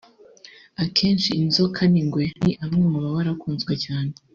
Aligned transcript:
akenshi 0.83 1.29
inzoka 1.41 1.81
n’ingwe 1.91 2.23
ni 2.43 2.51
amwe 2.63 2.79
mu 2.91 2.97
mabara 3.05 3.29
akunzwe 3.35 3.73
cyane 3.85 4.13